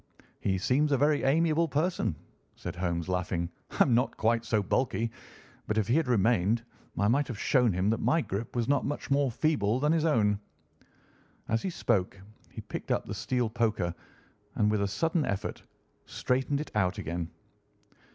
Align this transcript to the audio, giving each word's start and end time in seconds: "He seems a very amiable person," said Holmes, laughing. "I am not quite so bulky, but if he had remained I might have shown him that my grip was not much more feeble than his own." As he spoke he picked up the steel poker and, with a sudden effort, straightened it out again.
"He 0.39 0.57
seems 0.57 0.91
a 0.91 0.97
very 0.97 1.21
amiable 1.21 1.67
person," 1.67 2.15
said 2.55 2.75
Holmes, 2.75 3.07
laughing. 3.07 3.51
"I 3.69 3.83
am 3.83 3.93
not 3.93 4.17
quite 4.17 4.43
so 4.45 4.63
bulky, 4.63 5.11
but 5.67 5.77
if 5.77 5.87
he 5.87 5.93
had 5.95 6.07
remained 6.07 6.63
I 6.97 7.07
might 7.07 7.27
have 7.27 7.37
shown 7.37 7.71
him 7.73 7.91
that 7.91 7.99
my 7.99 8.19
grip 8.21 8.55
was 8.55 8.67
not 8.67 8.83
much 8.83 9.11
more 9.11 9.29
feeble 9.29 9.79
than 9.79 9.91
his 9.91 10.03
own." 10.05 10.39
As 11.49 11.61
he 11.61 11.69
spoke 11.69 12.19
he 12.49 12.61
picked 12.61 12.89
up 12.89 13.05
the 13.05 13.13
steel 13.13 13.47
poker 13.47 13.93
and, 14.55 14.71
with 14.71 14.81
a 14.81 14.87
sudden 14.87 15.23
effort, 15.23 15.61
straightened 16.07 16.59
it 16.59 16.71
out 16.73 16.97
again. 16.97 17.29